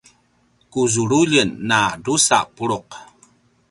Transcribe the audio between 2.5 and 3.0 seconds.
puluq